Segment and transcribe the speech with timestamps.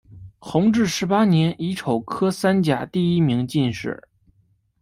[0.39, 4.01] 弘治十八年乙丑科三甲第一名进士。